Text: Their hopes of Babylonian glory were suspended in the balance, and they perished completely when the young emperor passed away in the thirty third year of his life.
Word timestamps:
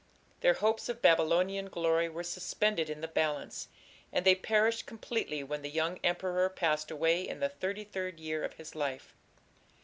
Their 0.39 0.55
hopes 0.55 0.89
of 0.89 0.99
Babylonian 0.99 1.67
glory 1.69 2.09
were 2.09 2.23
suspended 2.23 2.89
in 2.89 3.01
the 3.01 3.07
balance, 3.07 3.67
and 4.11 4.25
they 4.25 4.33
perished 4.33 4.87
completely 4.87 5.43
when 5.43 5.61
the 5.61 5.69
young 5.69 5.99
emperor 6.03 6.49
passed 6.49 6.89
away 6.89 7.21
in 7.27 7.39
the 7.39 7.49
thirty 7.49 7.83
third 7.83 8.19
year 8.19 8.43
of 8.43 8.53
his 8.53 8.73
life. 8.73 9.13